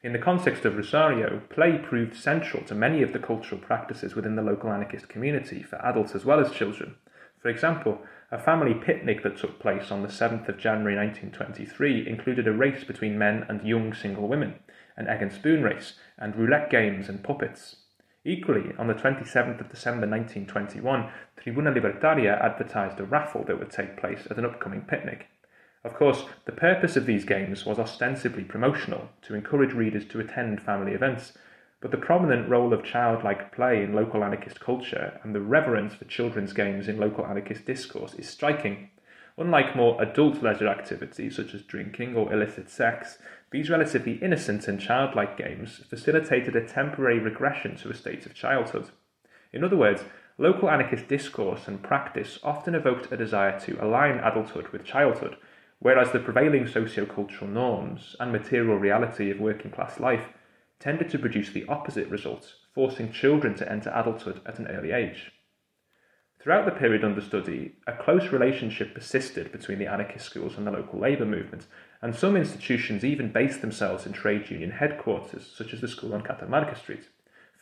in 0.04 0.12
the 0.12 0.18
context 0.18 0.66
of 0.66 0.76
Rosario, 0.76 1.40
play 1.48 1.78
proved 1.78 2.14
central 2.14 2.62
to 2.64 2.74
many 2.74 3.00
of 3.00 3.14
the 3.14 3.18
cultural 3.18 3.58
practices 3.58 4.14
within 4.14 4.36
the 4.36 4.42
local 4.42 4.70
anarchist 4.70 5.08
community 5.08 5.62
for 5.62 5.76
adults 5.76 6.14
as 6.14 6.26
well 6.26 6.40
as 6.40 6.52
children. 6.52 6.96
For 7.44 7.50
example, 7.50 8.00
a 8.30 8.38
family 8.38 8.72
picnic 8.72 9.22
that 9.22 9.36
took 9.36 9.60
place 9.60 9.90
on 9.90 10.00
the 10.00 10.08
7th 10.08 10.48
of 10.48 10.56
January 10.56 10.96
1923 10.96 12.08
included 12.08 12.48
a 12.48 12.52
race 12.54 12.84
between 12.84 13.18
men 13.18 13.44
and 13.50 13.62
young 13.62 13.92
single 13.92 14.26
women, 14.28 14.60
an 14.96 15.08
egg 15.08 15.20
and 15.20 15.30
spoon 15.30 15.62
race, 15.62 15.92
and 16.16 16.34
roulette 16.34 16.70
games 16.70 17.06
and 17.10 17.22
puppets. 17.22 17.76
Equally, 18.24 18.72
on 18.78 18.86
the 18.86 18.94
27th 18.94 19.60
of 19.60 19.68
December 19.68 20.08
1921, 20.08 21.10
Tribuna 21.36 21.70
Libertaria 21.70 22.42
advertised 22.42 22.98
a 22.98 23.04
raffle 23.04 23.44
that 23.44 23.58
would 23.58 23.70
take 23.70 23.98
place 23.98 24.26
at 24.30 24.38
an 24.38 24.46
upcoming 24.46 24.80
picnic. 24.80 25.26
Of 25.84 25.92
course, 25.92 26.24
the 26.46 26.52
purpose 26.52 26.96
of 26.96 27.04
these 27.04 27.26
games 27.26 27.66
was 27.66 27.78
ostensibly 27.78 28.44
promotional, 28.44 29.10
to 29.20 29.34
encourage 29.34 29.74
readers 29.74 30.06
to 30.06 30.20
attend 30.20 30.62
family 30.62 30.92
events, 30.92 31.34
but 31.84 31.90
the 31.90 31.98
prominent 31.98 32.48
role 32.48 32.72
of 32.72 32.82
childlike 32.82 33.52
play 33.52 33.82
in 33.82 33.92
local 33.92 34.24
anarchist 34.24 34.58
culture 34.58 35.20
and 35.22 35.34
the 35.34 35.40
reverence 35.42 35.92
for 35.92 36.06
children's 36.06 36.54
games 36.54 36.88
in 36.88 36.96
local 36.96 37.26
anarchist 37.26 37.66
discourse 37.66 38.14
is 38.14 38.26
striking. 38.26 38.88
Unlike 39.36 39.76
more 39.76 40.02
adult 40.02 40.42
leisure 40.42 40.66
activities 40.66 41.36
such 41.36 41.52
as 41.52 41.60
drinking 41.60 42.16
or 42.16 42.32
illicit 42.32 42.70
sex, 42.70 43.18
these 43.50 43.68
relatively 43.68 44.14
innocent 44.22 44.66
and 44.66 44.80
childlike 44.80 45.36
games 45.36 45.82
facilitated 45.90 46.56
a 46.56 46.66
temporary 46.66 47.18
regression 47.18 47.76
to 47.76 47.90
a 47.90 47.94
state 47.94 48.24
of 48.24 48.32
childhood. 48.32 48.88
In 49.52 49.62
other 49.62 49.76
words, 49.76 50.04
local 50.38 50.70
anarchist 50.70 51.06
discourse 51.06 51.68
and 51.68 51.82
practice 51.82 52.38
often 52.42 52.74
evoked 52.74 53.12
a 53.12 53.18
desire 53.18 53.60
to 53.60 53.84
align 53.84 54.20
adulthood 54.20 54.68
with 54.68 54.86
childhood 54.86 55.36
whereas 55.80 56.12
the 56.12 56.18
prevailing 56.18 56.64
sociocultural 56.64 57.48
norms 57.50 58.16
and 58.18 58.32
material 58.32 58.78
reality 58.78 59.30
of 59.30 59.38
working 59.38 59.70
class 59.70 60.00
life 60.00 60.28
tended 60.84 61.08
to 61.08 61.18
produce 61.18 61.50
the 61.50 61.64
opposite 61.66 62.06
result, 62.08 62.52
forcing 62.74 63.10
children 63.10 63.54
to 63.54 63.72
enter 63.72 63.90
adulthood 63.94 64.42
at 64.44 64.58
an 64.58 64.68
early 64.68 64.92
age. 64.92 65.32
Throughout 66.38 66.66
the 66.66 66.78
period 66.78 67.02
under 67.02 67.22
study, 67.22 67.76
a 67.86 67.94
close 67.94 68.30
relationship 68.30 68.92
persisted 68.92 69.50
between 69.50 69.78
the 69.78 69.86
anarchist 69.86 70.26
schools 70.26 70.58
and 70.58 70.66
the 70.66 70.70
local 70.70 71.00
labour 71.00 71.24
movement, 71.24 71.66
and 72.02 72.14
some 72.14 72.36
institutions 72.36 73.02
even 73.02 73.32
based 73.32 73.62
themselves 73.62 74.04
in 74.04 74.12
trade 74.12 74.50
union 74.50 74.72
headquarters, 74.72 75.50
such 75.56 75.72
as 75.72 75.80
the 75.80 75.88
school 75.88 76.12
on 76.12 76.22
Catamarca 76.22 76.76
Street. 76.76 77.08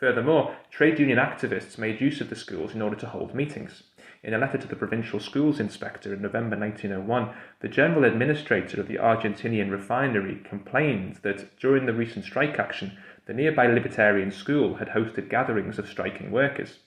Furthermore, 0.00 0.56
trade 0.68 0.98
union 0.98 1.18
activists 1.18 1.78
made 1.78 2.00
use 2.00 2.20
of 2.20 2.28
the 2.28 2.34
schools 2.34 2.74
in 2.74 2.82
order 2.82 2.96
to 2.96 3.06
hold 3.06 3.36
meetings. 3.36 3.84
In 4.24 4.34
a 4.34 4.38
letter 4.38 4.58
to 4.58 4.66
the 4.66 4.74
provincial 4.74 5.20
schools 5.20 5.60
inspector 5.60 6.12
in 6.12 6.22
November 6.22 6.56
1901, 6.56 7.30
the 7.60 7.68
general 7.68 8.04
administrator 8.04 8.80
of 8.80 8.88
the 8.88 8.96
Argentinian 8.96 9.70
refinery 9.70 10.40
complained 10.42 11.20
that 11.22 11.56
during 11.58 11.86
the 11.86 11.92
recent 11.92 12.24
strike 12.24 12.58
action, 12.58 12.98
the 13.26 13.34
nearby 13.34 13.66
Libertarian 13.66 14.30
school 14.30 14.74
had 14.74 14.88
hosted 14.88 15.28
gatherings 15.28 15.78
of 15.78 15.88
striking 15.88 16.30
workers. 16.30 16.80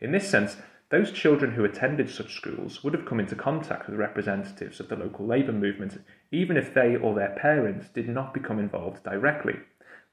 In 0.00 0.12
this 0.12 0.28
sense, 0.28 0.56
those 0.90 1.12
children 1.12 1.52
who 1.52 1.64
attended 1.64 2.10
such 2.10 2.34
schools 2.34 2.82
would 2.82 2.94
have 2.94 3.06
come 3.06 3.20
into 3.20 3.34
contact 3.34 3.88
with 3.88 3.98
representatives 3.98 4.80
of 4.80 4.88
the 4.88 4.96
local 4.96 5.26
labour 5.26 5.52
movement, 5.52 6.00
even 6.32 6.56
if 6.56 6.74
they 6.74 6.96
or 6.96 7.14
their 7.14 7.36
parents 7.40 7.88
did 7.88 8.08
not 8.08 8.34
become 8.34 8.58
involved 8.58 9.04
directly. 9.04 9.56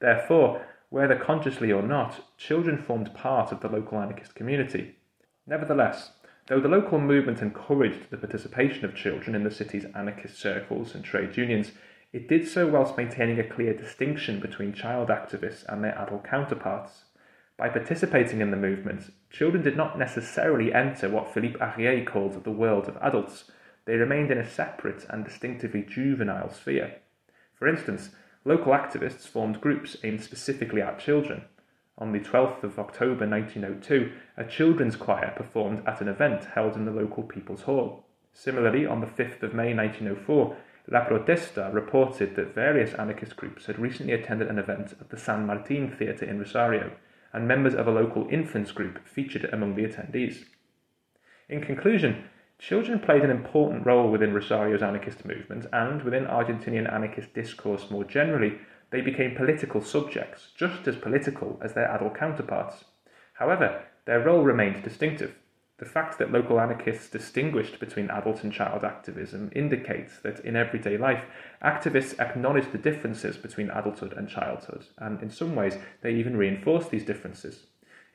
Therefore, 0.00 0.64
whether 0.90 1.16
consciously 1.16 1.72
or 1.72 1.82
not, 1.82 2.36
children 2.38 2.78
formed 2.78 3.14
part 3.14 3.52
of 3.52 3.60
the 3.60 3.68
local 3.68 3.98
anarchist 3.98 4.34
community. 4.34 4.96
Nevertheless, 5.46 6.12
Though 6.48 6.60
the 6.60 6.68
local 6.68 6.98
movement 6.98 7.42
encouraged 7.42 8.08
the 8.08 8.16
participation 8.16 8.86
of 8.86 8.94
children 8.94 9.36
in 9.36 9.44
the 9.44 9.50
city's 9.50 9.84
anarchist 9.94 10.40
circles 10.40 10.94
and 10.94 11.04
trade 11.04 11.36
unions, 11.36 11.72
it 12.12 12.28
did 12.28 12.46
so 12.48 12.66
whilst 12.66 12.96
maintaining 12.96 13.38
a 13.38 13.48
clear 13.48 13.74
distinction 13.74 14.40
between 14.40 14.72
child 14.72 15.08
activists 15.08 15.64
and 15.68 15.82
their 15.82 15.98
adult 15.98 16.24
counterparts. 16.24 17.04
By 17.56 17.68
participating 17.68 18.40
in 18.40 18.50
the 18.50 18.56
movement, 18.56 19.12
children 19.30 19.62
did 19.62 19.76
not 19.76 19.98
necessarily 19.98 20.72
enter 20.72 21.08
what 21.08 21.32
Philippe 21.32 21.58
Ariès 21.58 22.06
called 22.06 22.44
the 22.44 22.50
world 22.50 22.88
of 22.88 22.96
adults. 22.98 23.50
They 23.84 23.96
remained 23.96 24.30
in 24.30 24.38
a 24.38 24.48
separate 24.48 25.06
and 25.10 25.24
distinctively 25.24 25.82
juvenile 25.82 26.50
sphere. 26.50 26.96
For 27.54 27.66
instance, 27.66 28.10
local 28.44 28.72
activists 28.72 29.26
formed 29.26 29.60
groups 29.60 29.96
aimed 30.02 30.22
specifically 30.22 30.80
at 30.80 31.00
children, 31.00 31.44
on 32.00 32.12
the 32.12 32.20
12th 32.20 32.62
of 32.62 32.78
October 32.78 33.26
1902, 33.26 34.12
a 34.36 34.44
children's 34.44 34.94
choir 34.94 35.32
performed 35.34 35.82
at 35.84 36.00
an 36.00 36.06
event 36.06 36.44
held 36.44 36.76
in 36.76 36.84
the 36.84 36.92
local 36.92 37.24
People's 37.24 37.62
Hall. 37.62 38.06
Similarly, 38.32 38.86
on 38.86 39.00
the 39.00 39.06
5th 39.08 39.42
of 39.42 39.52
May 39.52 39.74
1904, 39.74 40.56
La 40.90 41.04
Protesta 41.04 41.70
reported 41.72 42.34
that 42.34 42.54
various 42.54 42.94
anarchist 42.94 43.36
groups 43.36 43.66
had 43.66 43.78
recently 43.78 44.14
attended 44.14 44.48
an 44.48 44.58
event 44.58 44.94
at 44.98 45.10
the 45.10 45.18
San 45.18 45.46
Martin 45.46 45.94
Theatre 45.94 46.24
in 46.24 46.38
Rosario, 46.38 46.92
and 47.32 47.46
members 47.46 47.74
of 47.74 47.86
a 47.86 47.90
local 47.90 48.26
infants 48.30 48.72
group 48.72 49.06
featured 49.06 49.44
among 49.52 49.74
the 49.74 49.84
attendees. 49.84 50.44
In 51.48 51.60
conclusion, 51.60 52.24
children 52.58 53.00
played 53.00 53.22
an 53.22 53.30
important 53.30 53.84
role 53.84 54.10
within 54.10 54.32
Rosario's 54.32 54.82
anarchist 54.82 55.26
movement 55.26 55.66
and 55.74 56.02
within 56.02 56.24
Argentinian 56.24 56.90
anarchist 56.90 57.34
discourse 57.34 57.90
more 57.90 58.04
generally 58.04 58.58
they 58.90 59.02
became 59.02 59.36
political 59.36 59.82
subjects, 59.82 60.48
just 60.56 60.88
as 60.88 60.96
political 60.96 61.60
as 61.62 61.74
their 61.74 61.90
adult 61.92 62.16
counterparts. 62.16 62.84
However, 63.34 63.82
their 64.06 64.20
role 64.20 64.42
remained 64.42 64.82
distinctive. 64.82 65.34
The 65.78 65.84
fact 65.84 66.18
that 66.18 66.32
local 66.32 66.60
anarchists 66.60 67.08
distinguished 67.08 67.78
between 67.78 68.10
adult 68.10 68.42
and 68.42 68.52
child 68.52 68.82
activism 68.82 69.52
indicates 69.54 70.18
that 70.20 70.40
in 70.40 70.56
everyday 70.56 70.98
life, 70.98 71.22
activists 71.62 72.18
acknowledge 72.18 72.72
the 72.72 72.78
differences 72.78 73.36
between 73.36 73.70
adulthood 73.70 74.12
and 74.12 74.28
childhood, 74.28 74.86
and 74.98 75.22
in 75.22 75.30
some 75.30 75.54
ways, 75.54 75.78
they 76.02 76.12
even 76.14 76.36
reinforce 76.36 76.88
these 76.88 77.04
differences. 77.04 77.66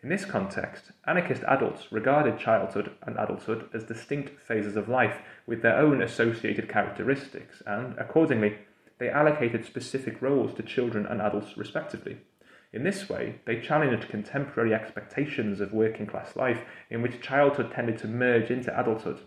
In 0.02 0.10
this 0.10 0.26
context, 0.26 0.92
anarchist 1.08 1.44
adults 1.44 1.90
regarded 1.90 2.38
childhood 2.38 2.92
and 3.04 3.18
adulthood 3.18 3.70
as 3.74 3.86
distinct 3.86 4.42
phases 4.42 4.76
of 4.76 4.90
life 4.90 5.22
with 5.48 5.62
their 5.62 5.78
own 5.78 6.02
associated 6.02 6.68
characteristics, 6.68 7.64
and 7.66 7.98
accordingly, 7.98 8.58
they 8.98 9.10
allocated 9.10 9.64
specific 9.64 10.22
roles 10.22 10.54
to 10.56 10.64
children 10.64 11.06
and 11.06 11.22
adults 11.22 11.56
respectively. 11.56 12.18
In 12.74 12.84
this 12.84 13.08
way, 13.08 13.36
they 13.46 13.62
challenged 13.62 14.10
contemporary 14.10 14.74
expectations 14.74 15.62
of 15.62 15.74
working 15.74 16.08
class 16.08 16.36
life 16.36 16.62
in 16.90 17.04
which 17.04 17.22
childhood 17.22 17.72
tended 17.72 18.00
to 18.00 18.08
merge 18.08 18.50
into 18.50 18.78
adulthood. 18.78 19.20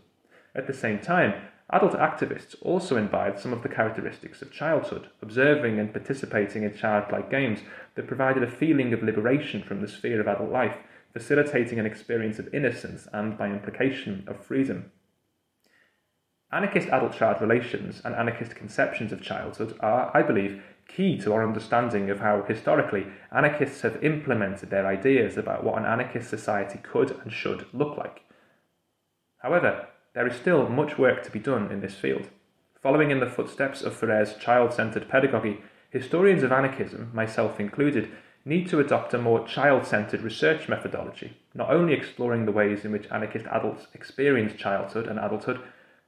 At 0.52 0.66
the 0.66 0.74
same 0.74 0.98
time, 0.98 1.34
adult 1.70 1.92
activists 1.92 2.56
also 2.60 2.96
imbibed 2.96 3.38
some 3.38 3.52
of 3.52 3.62
the 3.62 3.68
characteristics 3.68 4.42
of 4.42 4.50
childhood, 4.50 5.10
observing 5.22 5.78
and 5.78 5.92
participating 5.92 6.64
in 6.64 6.74
childlike 6.74 7.30
games 7.30 7.60
that 7.94 8.08
provided 8.08 8.42
a 8.42 8.50
feeling 8.50 8.92
of 8.92 9.04
liberation 9.04 9.62
from 9.62 9.80
the 9.80 9.88
sphere 9.88 10.20
of 10.20 10.26
adult 10.26 10.50
life, 10.50 10.76
facilitating 11.12 11.78
an 11.78 11.86
experience 11.86 12.40
of 12.40 12.52
innocence 12.52 13.06
and, 13.12 13.38
by 13.38 13.48
implication, 13.48 14.24
of 14.26 14.44
freedom. 14.44 14.90
Anarchist 16.50 16.88
adult 16.88 17.12
child 17.12 17.40
relations 17.40 18.00
and 18.04 18.14
anarchist 18.14 18.56
conceptions 18.56 19.12
of 19.12 19.22
childhood 19.22 19.76
are, 19.80 20.10
I 20.16 20.22
believe, 20.22 20.62
key 20.88 21.18
to 21.18 21.32
our 21.32 21.46
understanding 21.46 22.10
of 22.10 22.20
how, 22.20 22.42
historically, 22.42 23.06
anarchists 23.30 23.82
have 23.82 24.02
implemented 24.02 24.70
their 24.70 24.86
ideas 24.86 25.36
about 25.36 25.64
what 25.64 25.78
an 25.78 25.84
anarchist 25.84 26.30
society 26.30 26.78
could 26.82 27.10
and 27.22 27.32
should 27.32 27.66
look 27.72 27.96
like. 27.96 28.22
However, 29.38 29.88
there 30.14 30.26
is 30.26 30.36
still 30.36 30.68
much 30.68 30.98
work 30.98 31.22
to 31.22 31.30
be 31.30 31.38
done 31.38 31.70
in 31.70 31.80
this 31.80 31.94
field. 31.94 32.28
Following 32.80 33.10
in 33.10 33.20
the 33.20 33.26
footsteps 33.26 33.82
of 33.82 33.94
Freire's 33.94 34.34
child 34.36 34.72
centered 34.72 35.08
pedagogy, 35.08 35.60
historians 35.90 36.42
of 36.42 36.52
anarchism, 36.52 37.10
myself 37.12 37.60
included, 37.60 38.10
need 38.44 38.68
to 38.68 38.78
adopt 38.78 39.12
a 39.12 39.18
more 39.18 39.46
child 39.46 39.84
centered 39.84 40.22
research 40.22 40.68
methodology, 40.68 41.36
not 41.52 41.70
only 41.70 41.92
exploring 41.92 42.46
the 42.46 42.52
ways 42.52 42.84
in 42.84 42.92
which 42.92 43.10
anarchist 43.10 43.44
adults 43.46 43.88
experience 43.92 44.54
childhood 44.54 45.08
and 45.08 45.18
adulthood, 45.18 45.60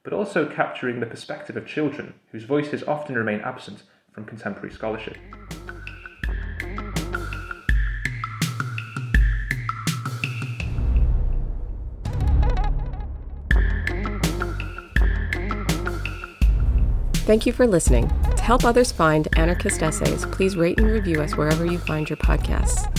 but 0.03 0.13
also 0.13 0.45
capturing 0.47 0.99
the 0.99 1.05
perspective 1.05 1.57
of 1.57 1.67
children 1.67 2.13
whose 2.31 2.45
voices 2.45 2.83
often 2.83 3.15
remain 3.15 3.41
absent 3.41 3.83
from 4.19 4.25
contemporary 4.25 4.73
scholarship. 4.73 5.17
Thank 17.25 17.45
you 17.45 17.53
for 17.53 17.67
listening. 17.67 18.09
To 18.35 18.41
help 18.41 18.65
others 18.65 18.91
find 18.91 19.27
anarchist 19.37 19.83
essays, 19.83 20.25
please 20.25 20.55
rate 20.55 20.79
and 20.79 20.87
review 20.87 21.21
us 21.21 21.37
wherever 21.37 21.65
you 21.65 21.77
find 21.77 22.09
your 22.09 22.17
podcasts. 22.17 22.91